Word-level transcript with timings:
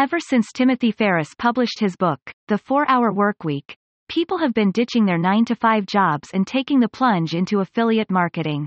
Ever 0.00 0.18
since 0.18 0.50
Timothy 0.50 0.92
Ferriss 0.92 1.34
published 1.34 1.78
his 1.78 1.94
book, 1.94 2.20
The 2.48 2.54
4-Hour 2.54 3.12
Workweek, 3.12 3.74
people 4.08 4.38
have 4.38 4.54
been 4.54 4.72
ditching 4.72 5.04
their 5.04 5.18
9-to-5 5.18 5.86
jobs 5.86 6.30
and 6.32 6.46
taking 6.46 6.80
the 6.80 6.88
plunge 6.88 7.34
into 7.34 7.60
affiliate 7.60 8.10
marketing. 8.10 8.66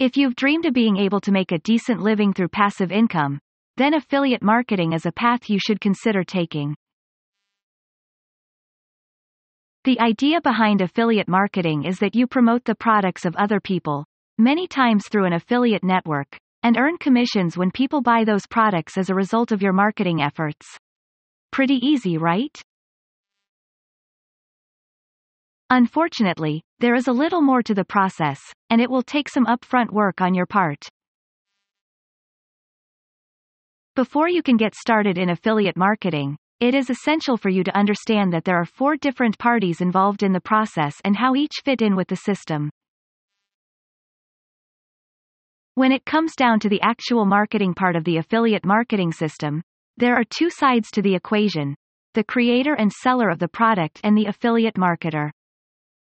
If 0.00 0.16
you've 0.16 0.34
dreamed 0.34 0.66
of 0.66 0.74
being 0.74 0.96
able 0.96 1.20
to 1.20 1.30
make 1.30 1.52
a 1.52 1.60
decent 1.60 2.00
living 2.00 2.32
through 2.32 2.48
passive 2.48 2.90
income, 2.90 3.38
then 3.76 3.94
affiliate 3.94 4.42
marketing 4.42 4.94
is 4.94 5.06
a 5.06 5.12
path 5.12 5.48
you 5.48 5.60
should 5.60 5.80
consider 5.80 6.24
taking. 6.24 6.74
The 9.84 10.00
idea 10.00 10.40
behind 10.40 10.80
affiliate 10.80 11.28
marketing 11.28 11.84
is 11.84 12.00
that 12.00 12.16
you 12.16 12.26
promote 12.26 12.64
the 12.64 12.74
products 12.74 13.24
of 13.24 13.36
other 13.36 13.60
people, 13.60 14.06
many 14.38 14.66
times 14.66 15.06
through 15.06 15.26
an 15.26 15.34
affiliate 15.34 15.84
network, 15.84 16.36
and 16.62 16.76
earn 16.76 16.98
commissions 16.98 17.56
when 17.56 17.70
people 17.70 18.00
buy 18.00 18.24
those 18.24 18.46
products 18.46 18.98
as 18.98 19.10
a 19.10 19.14
result 19.14 19.52
of 19.52 19.62
your 19.62 19.72
marketing 19.72 20.22
efforts. 20.22 20.66
Pretty 21.50 21.74
easy, 21.86 22.18
right? 22.18 22.60
Unfortunately, 25.70 26.62
there 26.80 26.94
is 26.94 27.08
a 27.08 27.12
little 27.12 27.42
more 27.42 27.62
to 27.62 27.74
the 27.74 27.84
process, 27.84 28.40
and 28.70 28.80
it 28.80 28.90
will 28.90 29.02
take 29.02 29.28
some 29.28 29.46
upfront 29.46 29.90
work 29.90 30.20
on 30.20 30.34
your 30.34 30.46
part. 30.46 30.88
Before 33.94 34.28
you 34.28 34.42
can 34.42 34.56
get 34.56 34.74
started 34.74 35.18
in 35.18 35.30
affiliate 35.30 35.76
marketing, 35.76 36.36
it 36.60 36.74
is 36.74 36.88
essential 36.88 37.36
for 37.36 37.50
you 37.50 37.62
to 37.64 37.76
understand 37.76 38.32
that 38.32 38.44
there 38.44 38.56
are 38.56 38.64
four 38.64 38.96
different 38.96 39.38
parties 39.38 39.80
involved 39.80 40.22
in 40.22 40.32
the 40.32 40.40
process 40.40 40.96
and 41.04 41.16
how 41.16 41.34
each 41.34 41.54
fit 41.64 41.82
in 41.82 41.96
with 41.96 42.08
the 42.08 42.16
system. 42.16 42.70
When 45.78 45.92
it 45.92 46.04
comes 46.04 46.34
down 46.34 46.58
to 46.58 46.68
the 46.68 46.80
actual 46.80 47.24
marketing 47.24 47.72
part 47.72 47.94
of 47.94 48.02
the 48.02 48.16
affiliate 48.16 48.66
marketing 48.66 49.12
system, 49.12 49.62
there 49.96 50.16
are 50.16 50.24
two 50.28 50.50
sides 50.50 50.90
to 50.90 51.02
the 51.02 51.14
equation 51.14 51.76
the 52.14 52.24
creator 52.24 52.74
and 52.74 52.92
seller 52.92 53.30
of 53.30 53.38
the 53.38 53.46
product 53.46 54.00
and 54.02 54.18
the 54.18 54.26
affiliate 54.26 54.74
marketer. 54.74 55.30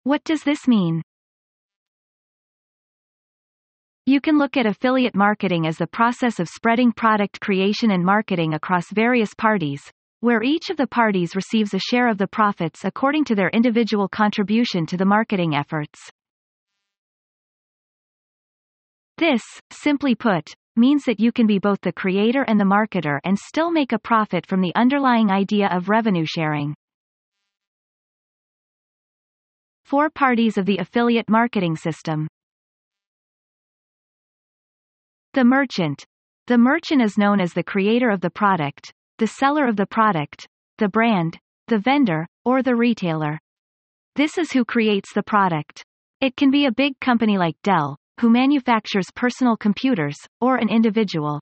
What 0.02 0.24
does 0.24 0.42
this 0.42 0.68
mean? 0.68 1.04
You 4.08 4.20
can 4.20 4.40
look 4.40 4.58
at 4.58 4.66
affiliate 4.66 5.14
marketing 5.14 5.68
as 5.68 5.78
the 5.78 5.86
process 5.86 6.40
of 6.40 6.50
spreading 6.50 6.92
product 6.92 7.40
creation 7.40 7.92
and 7.92 8.04
marketing 8.04 8.56
across 8.56 8.90
various 8.92 9.36
parties, 9.36 9.92
where 10.22 10.42
each 10.42 10.72
of 10.72 10.78
the 10.78 10.88
parties 10.88 11.36
receives 11.36 11.76
a 11.76 11.80
share 11.92 12.08
of 12.08 12.18
the 12.18 12.26
profits 12.26 12.84
according 12.84 13.26
to 13.26 13.36
their 13.36 13.50
individual 13.50 14.08
contribution 14.08 14.88
to 14.88 14.98
the 14.98 15.06
marketing 15.06 15.54
efforts. 15.54 16.10
This, 19.18 19.42
simply 19.72 20.14
put, 20.14 20.54
means 20.76 21.04
that 21.06 21.20
you 21.20 21.32
can 21.32 21.48
be 21.48 21.58
both 21.58 21.82
the 21.82 21.92
creator 21.92 22.44
and 22.44 22.60
the 22.60 22.66
marketer 22.66 23.20
and 23.24 23.38
still 23.38 23.72
make 23.72 23.92
a 23.92 24.00
profit 24.00 24.46
from 24.46 24.62
the 24.62 24.76
underlying 24.76 25.32
idea 25.32 25.70
of 25.70 25.90
revenue 25.90 26.26
sharing. 26.26 26.76
Four 29.86 30.12
parties 30.12 30.58
of 30.58 30.68
the 30.68 30.78
affiliate 30.78 31.30
marketing 31.30 31.78
system. 31.78 32.28
The 35.34 35.44
merchant. 35.44 36.06
The 36.46 36.58
merchant 36.58 37.02
is 37.02 37.18
known 37.18 37.40
as 37.40 37.54
the 37.54 37.64
creator 37.64 38.12
of 38.12 38.22
the 38.22 38.30
product, 38.30 38.94
the 39.18 39.28
seller 39.28 39.68
of 39.68 39.78
the 39.78 39.88
product, 39.88 40.48
the 40.78 40.90
brand, 40.90 41.40
the 41.68 41.80
vendor, 41.80 42.28
or 42.46 42.62
the 42.62 42.76
retailer. 42.76 43.40
This 44.16 44.38
is 44.38 44.52
who 44.52 44.64
creates 44.64 45.14
the 45.14 45.24
product. 45.24 45.84
It 46.22 46.36
can 46.36 46.52
be 46.52 46.66
a 46.66 46.72
big 46.72 47.00
company 47.00 47.38
like 47.38 47.56
Dell, 47.64 47.98
who 48.20 48.30
manufactures 48.30 49.08
personal 49.16 49.56
computers, 49.56 50.18
or 50.42 50.58
an 50.58 50.70
individual. 50.70 51.40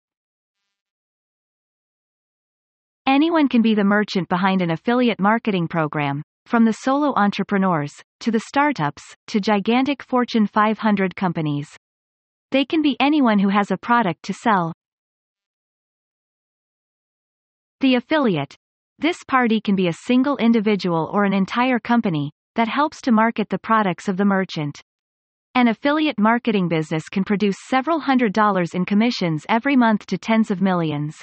Anyone 3.08 3.48
can 3.48 3.62
be 3.62 3.76
the 3.76 3.84
merchant 3.84 4.28
behind 4.30 4.62
an 4.62 4.72
affiliate 4.72 5.20
marketing 5.20 5.67
program, 5.67 6.23
from 6.45 6.66
the 6.66 6.73
solo 6.73 7.14
entrepreneurs, 7.16 7.94
to 8.20 8.32
the 8.32 8.40
startups, 8.40 9.04
to 9.28 9.40
gigantic 9.40 10.04
Fortune 10.04 10.48
500 10.48 11.16
companies. 11.16 11.70
They 12.52 12.66
can 12.66 12.82
be 12.82 12.98
anyone 12.99 13.39
who 13.39 13.49
has 13.49 13.72
a 13.72 13.78
product 13.78 14.23
to 14.23 14.33
sell. 14.33 14.73
The 17.82 17.95
affiliate. 17.95 18.55
This 18.99 19.23
party 19.28 19.60
can 19.60 19.76
be 19.76 19.88
a 19.88 19.94
single 20.05 20.38
individual 20.38 21.10
or 21.14 21.26
an 21.26 21.33
entire 21.33 21.80
company 21.80 22.32
that 22.55 22.67
helps 22.67 23.02
to 23.02 23.11
market 23.11 23.49
the 23.49 23.60
products 23.60 24.08
of 24.08 24.17
the 24.17 24.26
merchant. 24.26 24.82
An 25.58 25.70
affiliate 25.70 26.20
marketing 26.20 26.67
business 26.67 27.08
can 27.08 27.23
produce 27.23 27.55
several 27.70 28.02
hundred 28.02 28.33
dollars 28.33 28.73
in 28.73 28.83
commissions 28.83 29.45
every 29.48 29.77
month 29.77 30.05
to 30.08 30.17
tens 30.17 30.52
of 30.52 30.61
millions. 30.61 31.21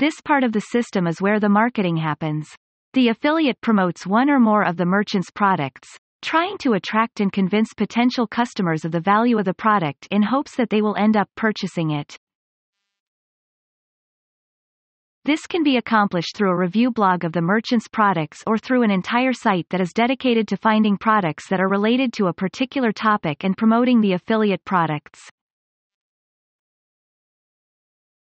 This 0.00 0.20
part 0.20 0.42
of 0.42 0.50
the 0.50 0.60
system 0.60 1.06
is 1.06 1.22
where 1.22 1.38
the 1.38 1.48
marketing 1.48 1.96
happens. 1.96 2.52
The 2.94 3.06
affiliate 3.06 3.60
promotes 3.60 4.04
one 4.04 4.28
or 4.28 4.40
more 4.40 4.64
of 4.64 4.76
the 4.76 4.84
merchant's 4.84 5.30
products, 5.30 5.96
trying 6.22 6.58
to 6.58 6.72
attract 6.72 7.20
and 7.20 7.32
convince 7.32 7.72
potential 7.72 8.26
customers 8.26 8.84
of 8.84 8.90
the 8.90 8.98
value 8.98 9.38
of 9.38 9.44
the 9.44 9.54
product 9.54 10.08
in 10.10 10.22
hopes 10.22 10.56
that 10.56 10.70
they 10.70 10.82
will 10.82 10.96
end 10.96 11.16
up 11.16 11.28
purchasing 11.36 11.92
it. 11.92 12.18
This 15.24 15.46
can 15.46 15.62
be 15.62 15.76
accomplished 15.76 16.36
through 16.36 16.50
a 16.50 16.56
review 16.56 16.90
blog 16.90 17.22
of 17.22 17.32
the 17.32 17.40
merchant's 17.40 17.86
products 17.86 18.42
or 18.44 18.58
through 18.58 18.82
an 18.82 18.90
entire 18.90 19.32
site 19.32 19.68
that 19.70 19.80
is 19.80 19.92
dedicated 19.92 20.48
to 20.48 20.56
finding 20.56 20.96
products 20.96 21.48
that 21.48 21.60
are 21.60 21.68
related 21.68 22.12
to 22.14 22.26
a 22.26 22.32
particular 22.32 22.90
topic 22.90 23.44
and 23.44 23.56
promoting 23.56 24.00
the 24.00 24.14
affiliate 24.14 24.64
products. 24.64 25.20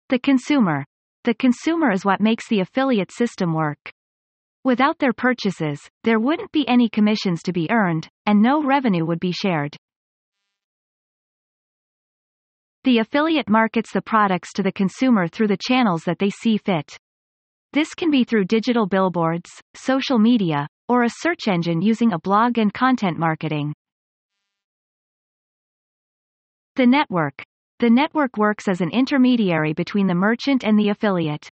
The 0.08 0.20
consumer. 0.20 0.84
The 1.24 1.34
consumer 1.34 1.90
is 1.90 2.04
what 2.04 2.20
makes 2.20 2.48
the 2.48 2.60
affiliate 2.60 3.10
system 3.10 3.52
work. 3.52 3.90
Without 4.62 4.98
their 5.00 5.12
purchases, 5.12 5.80
there 6.04 6.20
wouldn't 6.20 6.52
be 6.52 6.68
any 6.68 6.88
commissions 6.88 7.42
to 7.42 7.52
be 7.52 7.68
earned, 7.72 8.08
and 8.24 8.40
no 8.40 8.62
revenue 8.62 9.04
would 9.04 9.20
be 9.20 9.32
shared. 9.32 9.76
The 12.84 12.98
affiliate 12.98 13.48
markets 13.48 13.92
the 13.92 14.02
products 14.02 14.52
to 14.52 14.62
the 14.62 14.70
consumer 14.70 15.26
through 15.26 15.46
the 15.46 15.56
channels 15.56 16.02
that 16.04 16.18
they 16.18 16.28
see 16.28 16.58
fit. 16.58 16.98
This 17.72 17.94
can 17.94 18.10
be 18.10 18.24
through 18.24 18.44
digital 18.44 18.86
billboards, 18.86 19.50
social 19.74 20.18
media, 20.18 20.68
or 20.86 21.04
a 21.04 21.08
search 21.08 21.48
engine 21.48 21.80
using 21.80 22.12
a 22.12 22.18
blog 22.18 22.58
and 22.58 22.74
content 22.74 23.18
marketing. 23.18 23.72
The 26.76 26.86
network. 26.86 27.42
The 27.78 27.88
network 27.88 28.36
works 28.36 28.68
as 28.68 28.82
an 28.82 28.90
intermediary 28.90 29.72
between 29.72 30.06
the 30.06 30.14
merchant 30.14 30.62
and 30.62 30.78
the 30.78 30.90
affiliate. 30.90 31.48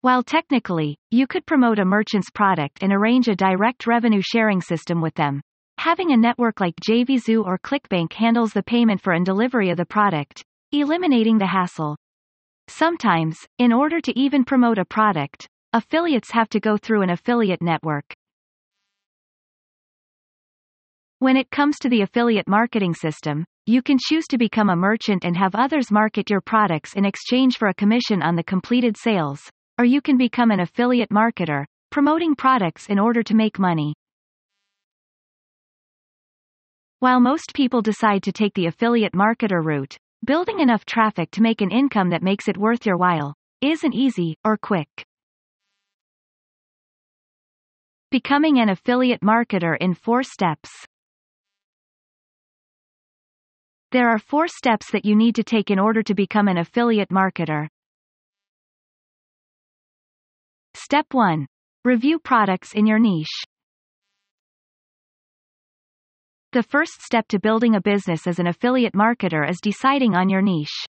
While 0.00 0.22
technically, 0.22 0.96
you 1.10 1.26
could 1.26 1.44
promote 1.44 1.78
a 1.78 1.84
merchant's 1.84 2.30
product 2.30 2.82
and 2.82 2.90
arrange 2.90 3.28
a 3.28 3.36
direct 3.36 3.86
revenue 3.86 4.22
sharing 4.22 4.62
system 4.62 5.02
with 5.02 5.14
them. 5.14 5.42
Having 5.76 6.12
a 6.12 6.16
network 6.16 6.58
like 6.58 6.74
JVZoo 6.76 7.44
or 7.44 7.58
ClickBank 7.58 8.14
handles 8.14 8.54
the 8.54 8.62
payment 8.62 9.02
for 9.02 9.12
and 9.12 9.26
delivery 9.26 9.68
of 9.68 9.76
the 9.76 9.84
product, 9.84 10.42
eliminating 10.80 11.38
the 11.38 11.46
hassle. 11.46 11.96
Sometimes, 12.68 13.38
in 13.58 13.72
order 13.72 14.00
to 14.00 14.18
even 14.18 14.44
promote 14.44 14.78
a 14.78 14.84
product, 14.84 15.46
affiliates 15.72 16.30
have 16.30 16.48
to 16.50 16.60
go 16.60 16.76
through 16.76 17.02
an 17.02 17.10
affiliate 17.10 17.62
network. 17.62 18.14
When 21.18 21.36
it 21.36 21.50
comes 21.50 21.78
to 21.78 21.88
the 21.88 22.02
affiliate 22.02 22.48
marketing 22.48 22.94
system, 22.94 23.44
you 23.66 23.80
can 23.80 23.98
choose 23.98 24.26
to 24.26 24.38
become 24.38 24.68
a 24.68 24.76
merchant 24.76 25.24
and 25.24 25.36
have 25.36 25.54
others 25.54 25.90
market 25.90 26.28
your 26.28 26.40
products 26.40 26.94
in 26.94 27.04
exchange 27.04 27.56
for 27.56 27.68
a 27.68 27.74
commission 27.74 28.22
on 28.22 28.36
the 28.36 28.42
completed 28.42 28.96
sales, 28.96 29.40
or 29.78 29.84
you 29.84 30.00
can 30.00 30.18
become 30.18 30.50
an 30.50 30.60
affiliate 30.60 31.10
marketer, 31.10 31.64
promoting 31.90 32.34
products 32.34 32.88
in 32.88 32.98
order 32.98 33.22
to 33.22 33.34
make 33.34 33.58
money. 33.58 33.94
While 36.98 37.20
most 37.20 37.54
people 37.54 37.82
decide 37.82 38.22
to 38.24 38.32
take 38.32 38.54
the 38.54 38.66
affiliate 38.66 39.12
marketer 39.12 39.64
route, 39.64 39.96
building 40.24 40.60
enough 40.60 40.86
traffic 40.86 41.30
to 41.32 41.42
make 41.42 41.60
an 41.60 41.70
income 41.70 42.10
that 42.10 42.22
makes 42.22 42.48
it 42.48 42.56
worth 42.56 42.86
your 42.86 42.96
while 42.96 43.34
isn't 43.60 43.94
easy 43.94 44.36
or 44.44 44.56
quick. 44.56 44.88
Becoming 48.10 48.60
an 48.60 48.68
affiliate 48.68 49.20
marketer 49.20 49.76
in 49.80 49.94
four 49.94 50.22
steps. 50.22 50.70
There 53.90 54.08
are 54.08 54.18
four 54.18 54.48
steps 54.48 54.90
that 54.92 55.04
you 55.04 55.14
need 55.14 55.34
to 55.36 55.44
take 55.44 55.70
in 55.70 55.78
order 55.78 56.02
to 56.02 56.14
become 56.14 56.48
an 56.48 56.58
affiliate 56.58 57.10
marketer. 57.10 57.68
Step 60.74 61.06
1. 61.12 61.46
Review 61.84 62.18
products 62.18 62.72
in 62.74 62.86
your 62.86 62.98
niche. 62.98 63.44
The 66.54 66.62
first 66.62 67.02
step 67.02 67.28
to 67.28 67.38
building 67.38 67.74
a 67.74 67.82
business 67.82 68.26
as 68.26 68.38
an 68.38 68.46
affiliate 68.46 68.94
marketer 68.94 69.46
is 69.46 69.60
deciding 69.60 70.14
on 70.14 70.30
your 70.30 70.40
niche. 70.40 70.86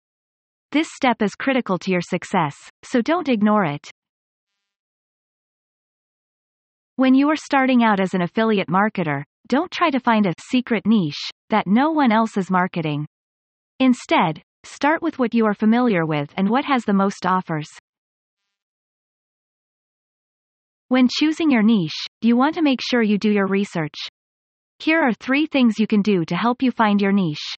This 0.72 0.88
step 0.94 1.22
is 1.22 1.36
critical 1.36 1.78
to 1.80 1.92
your 1.92 2.02
success, 2.02 2.56
so 2.84 3.02
don't 3.02 3.28
ignore 3.28 3.66
it. 3.66 3.92
When 6.96 7.14
you 7.14 7.30
are 7.30 7.36
starting 7.36 7.84
out 7.84 8.00
as 8.00 8.14
an 8.14 8.22
affiliate 8.22 8.70
marketer, 8.70 9.24
don't 9.48 9.72
try 9.72 9.90
to 9.90 10.00
find 10.00 10.26
a 10.26 10.34
secret 10.50 10.86
niche 10.86 11.30
that 11.50 11.68
no 11.68 11.92
one 11.92 12.14
else 12.14 12.38
is 12.38 12.50
marketing. 12.50 13.06
Instead, 13.80 14.42
Start 14.68 15.04
with 15.04 15.20
what 15.20 15.36
you 15.36 15.46
are 15.46 15.54
familiar 15.54 16.08
with 16.08 16.34
and 16.36 16.50
what 16.50 16.66
has 16.66 16.86
the 16.86 16.94
most 16.94 17.24
offers. 17.24 17.70
When 20.88 21.08
choosing 21.08 21.52
your 21.52 21.62
niche, 21.62 22.08
you 22.22 22.36
want 22.36 22.56
to 22.56 22.64
make 22.64 22.80
sure 22.82 23.04
you 23.04 23.20
do 23.20 23.30
your 23.30 23.46
research. 23.46 23.94
Here 24.80 25.02
are 25.02 25.14
three 25.14 25.46
things 25.46 25.80
you 25.80 25.88
can 25.88 26.02
do 26.02 26.26
to 26.26 26.36
help 26.36 26.62
you 26.62 26.72
find 26.72 27.02
your 27.02 27.12
niche. 27.12 27.56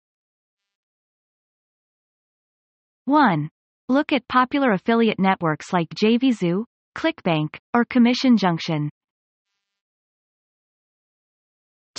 1. 3.06 3.50
Look 3.90 4.12
at 4.12 4.28
popular 4.28 4.72
affiliate 4.74 5.20
networks 5.20 5.72
like 5.72 5.88
JVZoo, 5.96 6.66
ClickBank, 6.96 7.58
or 7.74 7.86
Commission 7.86 8.38
Junction. 8.38 8.90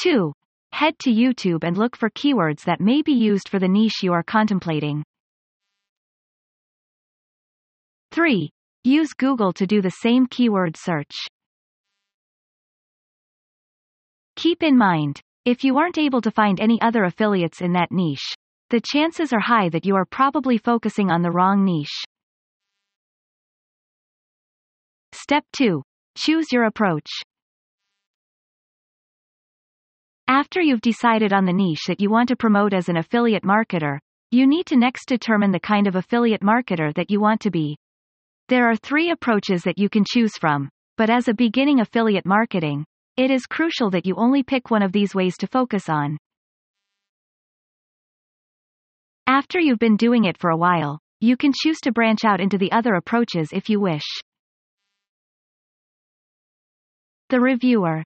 2. 0.02 0.32
Head 0.72 0.98
to 1.00 1.10
YouTube 1.10 1.64
and 1.64 1.76
look 1.76 1.96
for 1.96 2.10
keywords 2.10 2.64
that 2.64 2.80
may 2.80 3.02
be 3.02 3.12
used 3.12 3.48
for 3.48 3.58
the 3.58 3.66
niche 3.66 4.02
you 4.02 4.12
are 4.12 4.22
contemplating. 4.22 5.02
3. 8.12 8.50
Use 8.84 9.12
Google 9.12 9.52
to 9.54 9.66
do 9.66 9.80
the 9.82 9.90
same 10.02 10.26
keyword 10.26 10.76
search. 10.76 11.14
Keep 14.38 14.62
in 14.62 14.78
mind, 14.78 15.20
if 15.44 15.64
you 15.64 15.78
aren't 15.78 15.98
able 15.98 16.20
to 16.20 16.30
find 16.30 16.60
any 16.60 16.80
other 16.80 17.02
affiliates 17.02 17.60
in 17.60 17.72
that 17.72 17.90
niche, 17.90 18.36
the 18.70 18.80
chances 18.80 19.32
are 19.32 19.40
high 19.40 19.68
that 19.70 19.84
you 19.84 19.96
are 19.96 20.04
probably 20.04 20.56
focusing 20.56 21.10
on 21.10 21.22
the 21.22 21.30
wrong 21.32 21.64
niche. 21.64 22.04
Step 25.10 25.42
2. 25.56 25.82
Choose 26.16 26.52
your 26.52 26.66
approach. 26.66 27.10
After 30.28 30.60
you've 30.60 30.82
decided 30.82 31.32
on 31.32 31.44
the 31.44 31.52
niche 31.52 31.86
that 31.88 32.00
you 32.00 32.08
want 32.08 32.28
to 32.28 32.36
promote 32.36 32.72
as 32.72 32.88
an 32.88 32.98
affiliate 32.98 33.42
marketer, 33.42 33.98
you 34.30 34.46
need 34.46 34.66
to 34.66 34.76
next 34.76 35.06
determine 35.08 35.50
the 35.50 35.58
kind 35.58 35.88
of 35.88 35.96
affiliate 35.96 36.42
marketer 36.42 36.94
that 36.94 37.10
you 37.10 37.18
want 37.18 37.40
to 37.40 37.50
be. 37.50 37.76
There 38.46 38.70
are 38.70 38.76
three 38.76 39.10
approaches 39.10 39.64
that 39.64 39.78
you 39.78 39.88
can 39.88 40.04
choose 40.08 40.36
from, 40.38 40.68
but 40.96 41.10
as 41.10 41.26
a 41.26 41.34
beginning 41.34 41.80
affiliate 41.80 42.24
marketing, 42.24 42.84
it 43.18 43.32
is 43.32 43.46
crucial 43.46 43.90
that 43.90 44.06
you 44.06 44.14
only 44.14 44.44
pick 44.44 44.70
one 44.70 44.80
of 44.80 44.92
these 44.92 45.12
ways 45.12 45.36
to 45.36 45.48
focus 45.48 45.88
on. 45.88 46.16
After 49.26 49.58
you've 49.58 49.80
been 49.80 49.96
doing 49.96 50.24
it 50.24 50.38
for 50.38 50.50
a 50.50 50.56
while, 50.56 51.00
you 51.20 51.36
can 51.36 51.52
choose 51.52 51.80
to 51.80 51.90
branch 51.90 52.20
out 52.24 52.40
into 52.40 52.58
the 52.58 52.70
other 52.70 52.94
approaches 52.94 53.48
if 53.52 53.68
you 53.68 53.80
wish. 53.80 54.04
The 57.30 57.40
reviewer. 57.40 58.04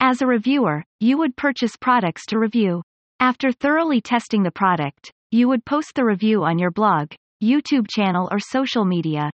As 0.00 0.22
a 0.22 0.26
reviewer, 0.26 0.82
you 1.00 1.18
would 1.18 1.36
purchase 1.36 1.76
products 1.76 2.24
to 2.28 2.38
review. 2.38 2.82
After 3.20 3.52
thoroughly 3.52 4.00
testing 4.00 4.42
the 4.42 4.50
product, 4.50 5.12
you 5.30 5.46
would 5.48 5.66
post 5.66 5.92
the 5.94 6.06
review 6.06 6.42
on 6.42 6.58
your 6.58 6.70
blog, 6.70 7.12
YouTube 7.42 7.86
channel 7.86 8.30
or 8.32 8.38
social 8.38 8.86
media. 8.86 9.30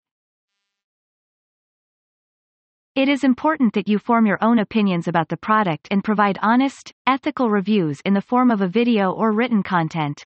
It 2.97 3.09
is 3.09 3.23
important 3.23 3.73
that 3.75 3.89
you 3.89 4.01
form 4.01 4.27
your 4.27 4.43
own 4.43 4.59
opinions 4.59 5.07
about 5.07 5.29
the 5.29 5.37
product 5.37 5.87
and 5.93 6.03
provide 6.03 6.41
honest, 6.43 6.93
ethical 7.07 7.49
reviews 7.49 8.01
in 8.05 8.15
the 8.15 8.21
form 8.21 8.51
of 8.51 8.63
a 8.63 8.69
video 8.69 9.13
or 9.13 9.33
written 9.33 9.63
content. 9.63 10.25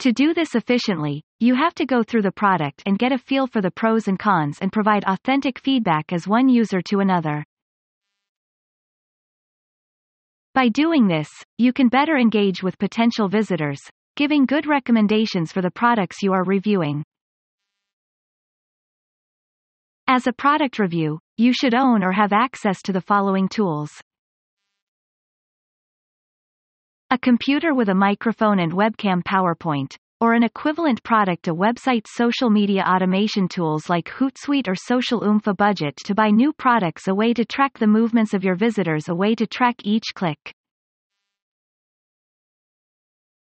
To 0.00 0.12
do 0.12 0.34
this 0.34 0.56
efficiently, 0.56 1.22
you 1.38 1.54
have 1.54 1.72
to 1.76 1.86
go 1.86 2.02
through 2.02 2.22
the 2.22 2.32
product 2.32 2.82
and 2.84 2.98
get 2.98 3.12
a 3.12 3.18
feel 3.18 3.46
for 3.46 3.60
the 3.60 3.70
pros 3.70 4.08
and 4.08 4.18
cons 4.18 4.58
and 4.60 4.72
provide 4.72 5.04
authentic 5.04 5.56
feedback 5.56 6.12
as 6.12 6.26
one 6.26 6.48
user 6.48 6.82
to 6.82 6.98
another. 6.98 7.44
By 10.52 10.70
doing 10.70 11.06
this, 11.06 11.28
you 11.58 11.72
can 11.72 11.88
better 11.88 12.16
engage 12.16 12.60
with 12.60 12.76
potential 12.78 13.28
visitors, 13.28 13.80
giving 14.16 14.46
good 14.46 14.66
recommendations 14.66 15.52
for 15.52 15.62
the 15.62 15.70
products 15.70 16.22
you 16.22 16.32
are 16.32 16.44
reviewing. 16.44 17.04
As 20.08 20.26
a 20.26 20.32
product 20.32 20.80
review, 20.80 21.20
you 21.36 21.52
should 21.52 21.74
own 21.74 22.04
or 22.04 22.12
have 22.12 22.32
access 22.32 22.80
to 22.82 22.92
the 22.92 23.00
following 23.00 23.48
tools. 23.48 23.90
A 27.10 27.18
computer 27.18 27.74
with 27.74 27.88
a 27.88 27.94
microphone 27.94 28.58
and 28.60 28.72
webcam 28.72 29.22
PowerPoint, 29.22 29.96
or 30.20 30.34
an 30.34 30.42
equivalent 30.42 31.02
product 31.02 31.48
a 31.48 31.54
website 31.54 32.06
social 32.06 32.50
media 32.50 32.82
automation 32.82 33.46
tools 33.48 33.88
like 33.88 34.08
Hootsuite 34.08 34.68
or 34.68 34.74
Social 34.74 35.22
Oomph 35.24 35.46
a 35.46 35.54
budget 35.54 35.96
to 36.04 36.14
buy 36.14 36.30
new 36.30 36.52
products 36.52 37.08
a 37.08 37.14
way 37.14 37.34
to 37.34 37.44
track 37.44 37.78
the 37.78 37.86
movements 37.86 38.32
of 38.32 38.44
your 38.44 38.54
visitors 38.54 39.08
a 39.08 39.14
way 39.14 39.34
to 39.34 39.46
track 39.46 39.76
each 39.84 40.14
click. 40.14 40.54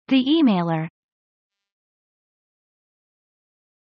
The 0.09 0.25
emailer 0.25 0.89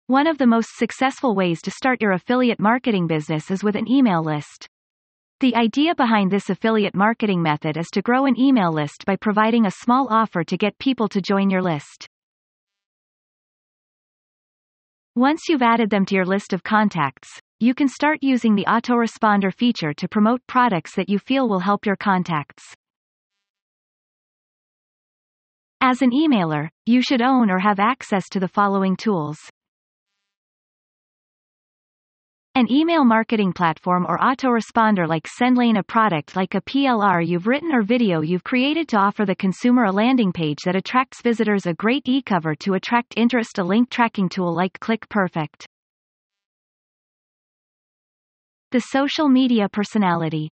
One 0.06 0.26
of 0.26 0.36
the 0.36 0.46
most 0.46 0.76
successful 0.76 1.34
ways 1.34 1.62
to 1.62 1.70
start 1.70 2.02
your 2.02 2.12
affiliate 2.12 2.60
marketing 2.60 3.06
business 3.06 3.50
is 3.50 3.64
with 3.64 3.74
an 3.74 3.90
email 3.90 4.22
list. 4.22 4.68
The 5.40 5.56
idea 5.56 5.94
behind 5.94 6.30
this 6.30 6.50
affiliate 6.50 6.94
marketing 6.94 7.42
method 7.42 7.78
is 7.78 7.86
to 7.94 8.02
grow 8.02 8.26
an 8.26 8.38
email 8.38 8.70
list 8.70 9.06
by 9.06 9.16
providing 9.16 9.64
a 9.64 9.70
small 9.70 10.06
offer 10.10 10.44
to 10.44 10.58
get 10.58 10.76
people 10.78 11.08
to 11.08 11.22
join 11.22 11.48
your 11.48 11.62
list. 11.62 12.06
Once 15.14 15.48
you've 15.48 15.62
added 15.62 15.88
them 15.88 16.04
to 16.04 16.14
your 16.14 16.26
list 16.26 16.52
of 16.52 16.62
contacts, 16.62 17.40
you 17.58 17.72
can 17.72 17.88
start 17.88 18.18
using 18.20 18.54
the 18.54 18.66
autoresponder 18.66 19.54
feature 19.54 19.94
to 19.94 20.06
promote 20.06 20.46
products 20.46 20.94
that 20.96 21.08
you 21.08 21.18
feel 21.18 21.48
will 21.48 21.60
help 21.60 21.86
your 21.86 21.96
contacts. 21.96 22.74
As 25.80 26.02
an 26.02 26.10
emailer, 26.10 26.68
you 26.84 27.00
should 27.00 27.22
own 27.22 27.50
or 27.50 27.58
have 27.58 27.80
access 27.80 28.28
to 28.28 28.38
the 28.38 28.48
following 28.48 28.96
tools. 28.96 29.38
An 32.56 32.70
email 32.70 33.04
marketing 33.04 33.52
platform 33.52 34.06
or 34.08 34.16
autoresponder 34.16 35.08
like 35.08 35.26
SendLane 35.26 35.76
a 35.76 35.82
product 35.82 36.36
like 36.36 36.54
a 36.54 36.60
PLR 36.60 37.26
you've 37.26 37.48
written 37.48 37.74
or 37.74 37.82
video 37.82 38.20
you've 38.20 38.44
created 38.44 38.86
to 38.90 38.96
offer 38.96 39.26
the 39.26 39.34
consumer 39.34 39.86
a 39.86 39.90
landing 39.90 40.32
page 40.32 40.58
that 40.64 40.76
attracts 40.76 41.20
visitors 41.20 41.66
a 41.66 41.74
great 41.74 42.02
e-cover 42.04 42.54
to 42.54 42.74
attract 42.74 43.14
interest 43.16 43.58
a 43.58 43.64
link 43.64 43.90
tracking 43.90 44.28
tool 44.28 44.54
like 44.54 44.78
ClickPerfect. 44.78 45.64
The 48.70 48.82
social 48.82 49.28
media 49.28 49.68
personality 49.68 50.48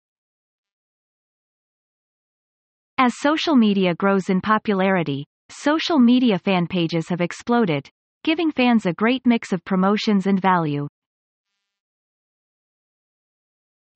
as 2.97 3.13
social 3.19 3.57
media 3.57 3.95
grows 3.95 4.31
in 4.31 4.41
popularity, 4.41 5.27
social 5.51 5.99
media 5.99 6.39
fan 6.39 6.67
pages 6.67 7.11
have 7.11 7.21
exploded, 7.21 7.91
giving 8.25 8.51
fans 8.51 8.87
a 8.87 8.95
great 8.95 9.27
mix 9.27 9.53
of 9.53 9.63
promotions 9.67 10.27
and 10.27 10.41
value. 10.41 10.89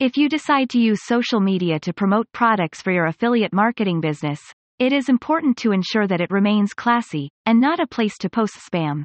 If 0.05 0.19
you 0.19 0.29
decide 0.29 0.69
to 0.69 0.79
use 0.79 1.07
social 1.07 1.41
media 1.41 1.81
to 1.81 1.95
promote 1.95 2.31
products 2.31 2.83
for 2.83 2.93
your 2.93 3.07
affiliate 3.07 3.55
marketing 3.55 4.03
business, 4.03 4.39
it 4.79 4.93
is 4.93 5.09
important 5.09 5.57
to 5.57 5.73
ensure 5.73 6.07
that 6.07 6.21
it 6.21 6.31
remains 6.31 6.75
classy, 6.75 7.31
and 7.47 7.59
not 7.59 7.81
a 7.81 7.87
place 7.87 8.19
to 8.19 8.29
post 8.29 8.55
spam. 8.71 9.05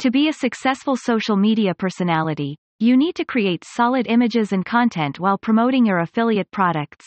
To 0.00 0.10
be 0.10 0.28
a 0.28 0.32
successful 0.34 0.94
social 0.94 1.36
media 1.36 1.74
personality, 1.74 2.58
you 2.80 2.98
need 2.98 3.14
to 3.14 3.24
create 3.24 3.64
solid 3.64 4.06
images 4.08 4.52
and 4.52 4.62
content 4.62 5.18
while 5.18 5.38
promoting 5.38 5.86
your 5.86 6.00
affiliate 6.00 6.50
products. 6.50 7.06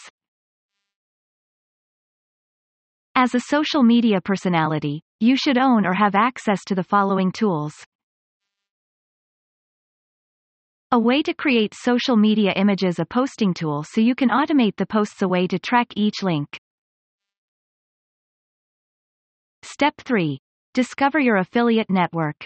As 3.13 3.35
a 3.35 3.41
social 3.41 3.83
media 3.83 4.21
personality, 4.21 5.03
you 5.19 5.37
should 5.37 5.59
own 5.59 5.85
or 5.85 5.93
have 5.93 6.15
access 6.15 6.63
to 6.65 6.73
the 6.73 6.83
following 6.83 7.31
tools. 7.31 7.75
A 10.91 10.97
way 10.97 11.21
to 11.21 11.35
create 11.35 11.75
social 11.75 12.15
media 12.15 12.51
images 12.55 12.97
a 12.97 13.05
posting 13.05 13.53
tool 13.53 13.83
so 13.83 14.01
you 14.01 14.15
can 14.15 14.29
automate 14.29 14.75
the 14.75 14.87
posts 14.87 15.21
a 15.21 15.27
way 15.27 15.45
to 15.45 15.59
track 15.59 15.89
each 15.95 16.23
link. 16.23 16.59
Step 19.61 19.93
3. 19.99 20.39
Discover 20.73 21.19
your 21.19 21.37
affiliate 21.37 21.91
network. 21.91 22.43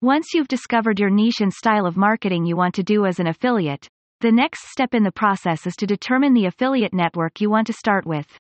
Once 0.00 0.28
you've 0.32 0.48
discovered 0.48 0.98
your 0.98 1.10
niche 1.10 1.42
and 1.42 1.52
style 1.52 1.84
of 1.84 1.98
marketing 1.98 2.46
you 2.46 2.56
want 2.56 2.74
to 2.74 2.82
do 2.82 3.04
as 3.04 3.20
an 3.20 3.26
affiliate, 3.26 3.86
the 4.22 4.32
next 4.32 4.70
step 4.70 4.94
in 4.94 5.02
the 5.02 5.12
process 5.12 5.66
is 5.66 5.76
to 5.76 5.86
determine 5.86 6.32
the 6.32 6.46
affiliate 6.46 6.94
network 6.94 7.42
you 7.42 7.50
want 7.50 7.66
to 7.66 7.74
start 7.74 8.06
with. 8.06 8.38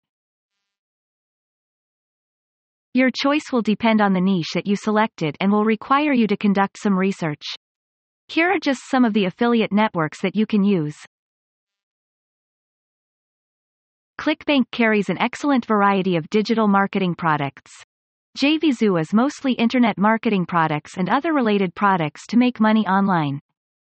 Your 2.92 3.11
choice 3.14 3.52
will 3.52 3.62
depend 3.62 4.00
on 4.00 4.12
the 4.12 4.20
niche 4.20 4.50
that 4.54 4.66
you 4.66 4.75
selected 4.75 5.37
and 5.40 5.52
will 5.52 5.64
require 5.64 6.12
you 6.12 6.26
to 6.26 6.37
conduct 6.37 6.76
some 6.76 6.99
research. 6.99 7.42
Here 8.28 8.50
are 8.50 8.59
just 8.59 8.88
some 8.90 9.04
of 9.04 9.12
the 9.12 9.26
affiliate 9.26 9.73
networks 9.73 10.20
that 10.23 10.35
you 10.35 10.44
can 10.44 10.64
use. 10.64 10.97
ClickBank 14.18 14.64
carries 14.73 15.09
an 15.09 15.18
excellent 15.18 15.66
variety 15.66 16.16
of 16.16 16.28
digital 16.30 16.66
marketing 16.66 17.14
products. 17.14 17.73
JVZoo 18.37 19.00
is 19.00 19.14
mostly 19.14 19.52
internet 19.52 19.97
marketing 19.97 20.44
products 20.47 20.97
and 20.97 21.09
other 21.09 21.32
related 21.32 21.75
products 21.75 22.26
to 22.28 22.37
make 22.37 22.61
money 22.61 22.87
online. 22.87 23.40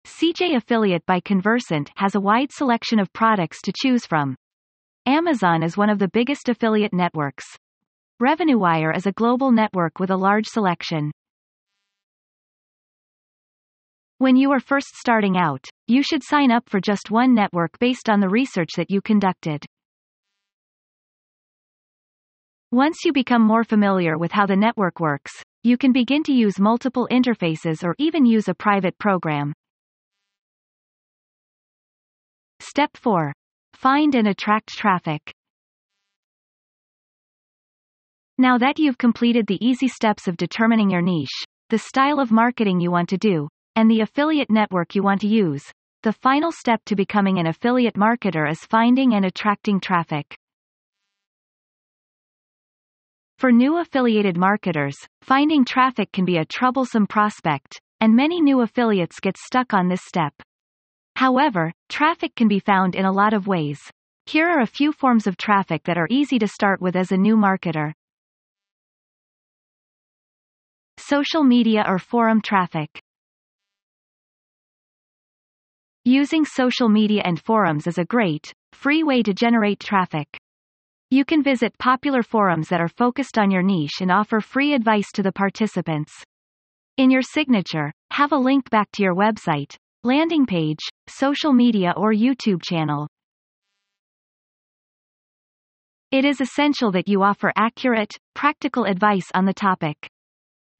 CJ 0.06 0.56
Affiliate 0.56 1.04
by 1.06 1.20
Conversant 1.20 1.90
has 1.96 2.14
a 2.14 2.20
wide 2.20 2.52
selection 2.52 2.98
of 2.98 3.12
products 3.12 3.60
to 3.62 3.72
choose 3.76 4.06
from, 4.06 4.36
Amazon 5.06 5.62
is 5.62 5.76
one 5.76 5.90
of 5.90 5.98
the 5.98 6.08
biggest 6.08 6.48
affiliate 6.48 6.94
networks. 6.94 7.44
RevenueWire 8.22 8.96
is 8.96 9.06
a 9.06 9.12
global 9.12 9.50
network 9.50 9.98
with 9.98 10.10
a 10.10 10.16
large 10.16 10.46
selection. 10.46 11.10
When 14.18 14.36
you 14.36 14.52
are 14.52 14.60
first 14.60 14.94
starting 14.94 15.36
out, 15.36 15.64
you 15.88 16.04
should 16.04 16.22
sign 16.22 16.52
up 16.52 16.68
for 16.68 16.80
just 16.80 17.10
one 17.10 17.34
network 17.34 17.76
based 17.80 18.08
on 18.08 18.20
the 18.20 18.28
research 18.28 18.70
that 18.76 18.88
you 18.88 19.02
conducted. 19.02 19.66
Once 22.70 22.98
you 23.04 23.12
become 23.12 23.42
more 23.42 23.64
familiar 23.64 24.16
with 24.16 24.30
how 24.30 24.46
the 24.46 24.54
network 24.54 25.00
works, 25.00 25.32
you 25.64 25.76
can 25.76 25.90
begin 25.90 26.22
to 26.22 26.32
use 26.32 26.60
multiple 26.60 27.08
interfaces 27.10 27.82
or 27.82 27.96
even 27.98 28.24
use 28.24 28.46
a 28.46 28.54
private 28.54 28.96
program. 28.98 29.52
Step 32.60 32.96
4. 32.96 33.32
Find 33.74 34.14
and 34.14 34.28
attract 34.28 34.68
traffic. 34.68 35.34
Now 38.36 38.58
that 38.58 38.80
you've 38.80 38.98
completed 38.98 39.46
the 39.46 39.64
easy 39.64 39.86
steps 39.86 40.26
of 40.26 40.36
determining 40.36 40.90
your 40.90 41.02
niche, 41.02 41.44
the 41.70 41.78
style 41.78 42.18
of 42.18 42.32
marketing 42.32 42.80
you 42.80 42.90
want 42.90 43.08
to 43.10 43.16
do, 43.16 43.48
and 43.76 43.88
the 43.88 44.00
affiliate 44.00 44.50
network 44.50 44.96
you 44.96 45.04
want 45.04 45.20
to 45.20 45.28
use, 45.28 45.62
the 46.02 46.12
final 46.12 46.50
step 46.50 46.80
to 46.86 46.96
becoming 46.96 47.38
an 47.38 47.46
affiliate 47.46 47.94
marketer 47.94 48.50
is 48.50 48.58
finding 48.66 49.14
and 49.14 49.24
attracting 49.24 49.78
traffic. 49.78 50.36
For 53.38 53.52
new 53.52 53.78
affiliated 53.78 54.36
marketers, 54.36 54.96
finding 55.22 55.64
traffic 55.64 56.10
can 56.10 56.24
be 56.24 56.38
a 56.38 56.44
troublesome 56.44 57.06
prospect, 57.06 57.80
and 58.00 58.16
many 58.16 58.40
new 58.40 58.62
affiliates 58.62 59.20
get 59.20 59.36
stuck 59.36 59.72
on 59.72 59.88
this 59.88 60.02
step. 60.04 60.34
However, 61.14 61.72
traffic 61.88 62.34
can 62.34 62.48
be 62.48 62.58
found 62.58 62.96
in 62.96 63.04
a 63.04 63.12
lot 63.12 63.32
of 63.32 63.46
ways. 63.46 63.78
Here 64.26 64.48
are 64.48 64.60
a 64.60 64.66
few 64.66 64.90
forms 64.90 65.28
of 65.28 65.36
traffic 65.36 65.84
that 65.84 65.98
are 65.98 66.08
easy 66.10 66.40
to 66.40 66.48
start 66.48 66.80
with 66.80 66.96
as 66.96 67.12
a 67.12 67.16
new 67.16 67.36
marketer. 67.36 67.92
Social 71.06 71.44
media 71.44 71.84
or 71.86 71.98
forum 71.98 72.40
traffic. 72.40 72.88
Using 76.06 76.46
social 76.46 76.88
media 76.88 77.20
and 77.26 77.38
forums 77.38 77.86
is 77.86 77.98
a 77.98 78.06
great, 78.06 78.50
free 78.72 79.02
way 79.02 79.22
to 79.22 79.34
generate 79.34 79.80
traffic. 79.80 80.26
You 81.10 81.26
can 81.26 81.42
visit 81.42 81.76
popular 81.76 82.22
forums 82.22 82.70
that 82.70 82.80
are 82.80 82.88
focused 82.88 83.36
on 83.36 83.50
your 83.50 83.62
niche 83.62 84.00
and 84.00 84.10
offer 84.10 84.40
free 84.40 84.72
advice 84.72 85.12
to 85.12 85.22
the 85.22 85.30
participants. 85.30 86.10
In 86.96 87.10
your 87.10 87.20
signature, 87.20 87.92
have 88.10 88.32
a 88.32 88.36
link 88.36 88.70
back 88.70 88.90
to 88.92 89.02
your 89.02 89.14
website, 89.14 89.76
landing 90.04 90.46
page, 90.46 90.80
social 91.06 91.52
media 91.52 91.92
or 91.98 92.14
YouTube 92.14 92.62
channel. 92.62 93.08
It 96.10 96.24
is 96.24 96.40
essential 96.40 96.92
that 96.92 97.08
you 97.08 97.22
offer 97.22 97.52
accurate, 97.56 98.14
practical 98.32 98.84
advice 98.84 99.26
on 99.34 99.44
the 99.44 99.52
topic. 99.52 100.08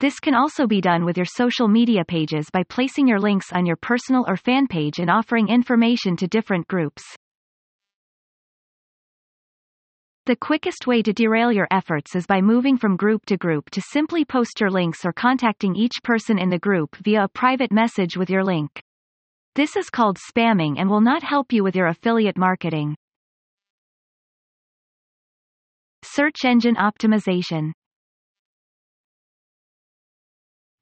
This 0.00 0.18
can 0.20 0.34
also 0.34 0.66
be 0.66 0.80
done 0.80 1.04
with 1.04 1.16
your 1.16 1.26
social 1.26 1.68
media 1.68 2.04
pages 2.04 2.50
by 2.52 2.64
placing 2.64 3.06
your 3.06 3.20
links 3.20 3.52
on 3.52 3.64
your 3.64 3.76
personal 3.76 4.24
or 4.28 4.36
fan 4.36 4.66
page 4.66 4.98
and 4.98 5.08
offering 5.08 5.48
information 5.48 6.16
to 6.16 6.26
different 6.26 6.66
groups. 6.66 7.02
The 10.26 10.36
quickest 10.36 10.86
way 10.86 11.02
to 11.02 11.12
derail 11.12 11.52
your 11.52 11.68
efforts 11.70 12.16
is 12.16 12.26
by 12.26 12.40
moving 12.40 12.78
from 12.78 12.96
group 12.96 13.26
to 13.26 13.36
group 13.36 13.68
to 13.70 13.82
simply 13.82 14.24
post 14.24 14.58
your 14.58 14.70
links 14.70 15.04
or 15.04 15.12
contacting 15.12 15.76
each 15.76 16.02
person 16.02 16.38
in 16.38 16.48
the 16.48 16.58
group 16.58 16.96
via 16.96 17.24
a 17.24 17.28
private 17.28 17.70
message 17.70 18.16
with 18.16 18.30
your 18.30 18.42
link. 18.42 18.82
This 19.54 19.76
is 19.76 19.90
called 19.90 20.18
spamming 20.18 20.76
and 20.78 20.88
will 20.88 21.02
not 21.02 21.22
help 21.22 21.52
you 21.52 21.62
with 21.62 21.76
your 21.76 21.88
affiliate 21.88 22.38
marketing. 22.38 22.96
Search 26.02 26.44
engine 26.44 26.76
optimization. 26.76 27.72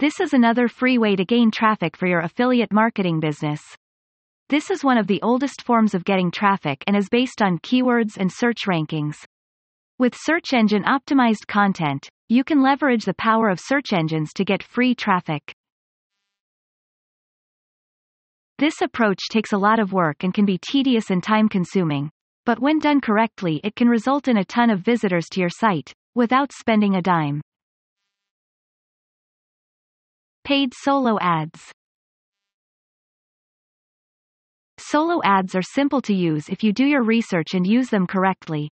This 0.02 0.18
is 0.18 0.32
another 0.32 0.66
free 0.66 0.98
way 0.98 1.14
to 1.14 1.24
gain 1.24 1.52
traffic 1.52 1.96
for 1.96 2.08
your 2.08 2.22
affiliate 2.22 2.72
marketing 2.72 3.20
business. 3.20 3.60
This 4.48 4.68
is 4.68 4.82
one 4.82 4.98
of 4.98 5.06
the 5.06 5.22
oldest 5.22 5.62
forms 5.62 5.94
of 5.94 6.04
getting 6.04 6.32
traffic 6.32 6.82
and 6.88 6.96
is 6.96 7.08
based 7.08 7.40
on 7.40 7.60
keywords 7.60 8.16
and 8.16 8.28
search 8.28 8.66
rankings. 8.66 9.14
With 10.00 10.16
search 10.18 10.54
engine 10.54 10.82
optimized 10.82 11.46
content, 11.46 12.08
you 12.28 12.42
can 12.42 12.64
leverage 12.64 13.04
the 13.04 13.14
power 13.14 13.48
of 13.48 13.60
search 13.60 13.92
engines 13.92 14.32
to 14.32 14.44
get 14.44 14.64
free 14.64 14.92
traffic. 14.96 15.54
This 18.58 18.82
approach 18.82 19.20
takes 19.30 19.52
a 19.52 19.56
lot 19.56 19.78
of 19.78 19.92
work 19.92 20.24
and 20.24 20.34
can 20.34 20.44
be 20.44 20.58
tedious 20.58 21.10
and 21.10 21.22
time 21.22 21.48
consuming. 21.48 22.10
But 22.44 22.58
when 22.58 22.80
done 22.80 23.00
correctly 23.00 23.60
it 23.62 23.76
can 23.76 23.86
result 23.86 24.26
in 24.26 24.38
a 24.38 24.44
ton 24.44 24.68
of 24.68 24.80
visitors 24.80 25.28
to 25.30 25.38
your 25.38 25.48
site, 25.48 25.92
without 26.16 26.50
spending 26.50 26.96
a 26.96 27.02
dime. 27.02 27.40
Paid 30.52 30.74
solo 30.74 31.18
ads. 31.18 31.72
Solo 34.76 35.22
ads 35.24 35.54
are 35.54 35.62
simple 35.62 36.02
to 36.02 36.12
use 36.12 36.50
if 36.50 36.62
you 36.62 36.74
do 36.74 36.84
your 36.84 37.02
research 37.02 37.54
and 37.54 37.66
use 37.66 37.88
them 37.88 38.06
correctly. 38.06 38.68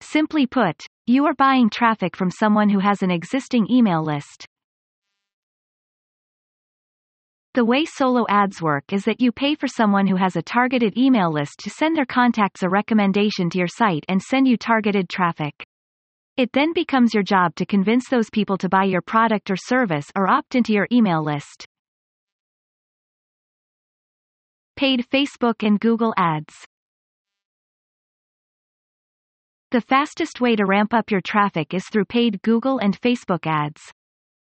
Simply 0.00 0.46
put, 0.46 0.82
you 1.06 1.26
are 1.26 1.34
buying 1.34 1.68
traffic 1.68 2.16
from 2.16 2.30
someone 2.30 2.70
who 2.70 2.78
has 2.78 3.02
an 3.02 3.10
existing 3.10 3.66
email 3.70 4.02
list. 4.02 4.46
The 7.52 7.66
way 7.66 7.84
solo 7.84 8.24
ads 8.30 8.62
work 8.62 8.90
is 8.90 9.04
that 9.04 9.20
you 9.20 9.32
pay 9.32 9.54
for 9.54 9.68
someone 9.68 10.06
who 10.06 10.16
has 10.16 10.36
a 10.36 10.40
targeted 10.40 10.96
email 10.96 11.30
list 11.30 11.58
to 11.64 11.68
send 11.68 11.94
their 11.94 12.06
contacts 12.06 12.62
a 12.62 12.70
recommendation 12.70 13.50
to 13.50 13.58
your 13.58 13.68
site 13.68 14.06
and 14.08 14.22
send 14.22 14.48
you 14.48 14.56
targeted 14.56 15.10
traffic. 15.10 15.62
It 16.36 16.52
then 16.52 16.72
becomes 16.72 17.12
your 17.12 17.22
job 17.22 17.54
to 17.56 17.66
convince 17.66 18.08
those 18.08 18.30
people 18.30 18.56
to 18.58 18.68
buy 18.68 18.84
your 18.84 19.02
product 19.02 19.50
or 19.50 19.56
service 19.56 20.06
or 20.16 20.28
opt 20.28 20.54
into 20.54 20.72
your 20.72 20.88
email 20.90 21.22
list. 21.22 21.66
Paid 24.76 25.04
Facebook 25.12 25.66
and 25.66 25.78
Google 25.78 26.14
ads. 26.16 26.54
The 29.72 29.82
fastest 29.82 30.40
way 30.40 30.56
to 30.56 30.64
ramp 30.64 30.94
up 30.94 31.10
your 31.10 31.20
traffic 31.20 31.74
is 31.74 31.84
through 31.86 32.06
paid 32.06 32.40
Google 32.42 32.78
and 32.78 32.98
Facebook 33.00 33.46
ads. 33.46 33.92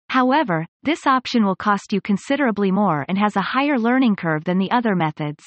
However, 0.10 0.66
this 0.84 1.06
option 1.06 1.46
will 1.46 1.56
cost 1.56 1.94
you 1.94 2.02
considerably 2.02 2.72
more 2.72 3.06
and 3.08 3.18
has 3.18 3.36
a 3.36 3.42
higher 3.42 3.78
learning 3.78 4.16
curve 4.16 4.44
than 4.46 4.58
the 4.58 4.72
other 4.72 4.96
methods. 4.96 5.44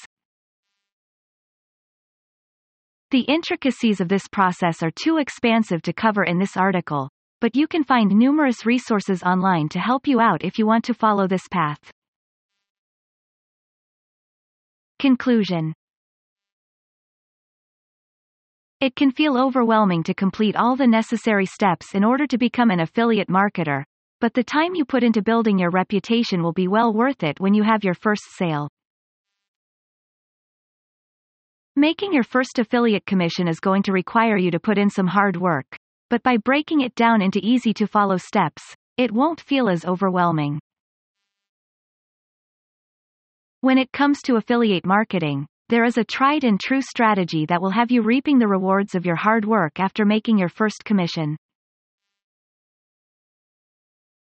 The 3.11 3.25
intricacies 3.27 3.99
of 3.99 4.07
this 4.07 4.25
process 4.29 4.81
are 4.81 4.89
too 4.89 5.17
expansive 5.17 5.81
to 5.81 5.91
cover 5.91 6.23
in 6.23 6.39
this 6.39 6.55
article, 6.55 7.09
but 7.41 7.57
you 7.57 7.67
can 7.67 7.83
find 7.83 8.09
numerous 8.09 8.65
resources 8.65 9.21
online 9.21 9.67
to 9.69 9.79
help 9.79 10.07
you 10.07 10.21
out 10.21 10.45
if 10.45 10.57
you 10.57 10.65
want 10.65 10.85
to 10.85 10.93
follow 10.93 11.27
this 11.27 11.45
path. 11.49 11.91
Conclusion 14.97 15.73
It 18.79 18.95
can 18.95 19.11
feel 19.11 19.37
overwhelming 19.37 20.03
to 20.03 20.13
complete 20.13 20.55
all 20.55 20.77
the 20.77 20.87
necessary 20.87 21.45
steps 21.45 21.93
in 21.93 22.05
order 22.05 22.25
to 22.27 22.37
become 22.37 22.71
an 22.71 22.79
affiliate 22.79 23.27
marketer, 23.27 23.83
but 24.21 24.33
the 24.33 24.43
time 24.43 24.73
you 24.73 24.85
put 24.85 25.03
into 25.03 25.21
building 25.21 25.59
your 25.59 25.71
reputation 25.71 26.41
will 26.41 26.53
be 26.53 26.69
well 26.69 26.93
worth 26.93 27.23
it 27.23 27.41
when 27.41 27.53
you 27.53 27.63
have 27.63 27.83
your 27.83 27.93
first 27.93 28.23
sale. 28.37 28.69
Making 31.77 32.11
your 32.11 32.23
first 32.23 32.59
affiliate 32.59 33.05
commission 33.05 33.47
is 33.47 33.61
going 33.61 33.83
to 33.83 33.93
require 33.93 34.35
you 34.35 34.51
to 34.51 34.59
put 34.59 34.77
in 34.77 34.89
some 34.89 35.07
hard 35.07 35.37
work, 35.37 35.77
but 36.09 36.21
by 36.21 36.35
breaking 36.35 36.81
it 36.81 36.93
down 36.95 37.21
into 37.21 37.39
easy 37.41 37.73
to 37.75 37.87
follow 37.87 38.17
steps, 38.17 38.75
it 38.97 39.09
won't 39.09 39.39
feel 39.39 39.69
as 39.69 39.85
overwhelming. 39.85 40.59
When 43.61 43.77
it 43.77 43.93
comes 43.93 44.21
to 44.23 44.35
affiliate 44.35 44.85
marketing, 44.85 45.47
there 45.69 45.85
is 45.85 45.97
a 45.97 46.03
tried 46.03 46.43
and 46.43 46.59
true 46.59 46.81
strategy 46.81 47.45
that 47.45 47.61
will 47.61 47.69
have 47.69 47.89
you 47.89 48.01
reaping 48.01 48.37
the 48.37 48.49
rewards 48.49 48.93
of 48.93 49.05
your 49.05 49.15
hard 49.15 49.45
work 49.45 49.79
after 49.79 50.03
making 50.03 50.37
your 50.37 50.49
first 50.49 50.83
commission. 50.83 51.37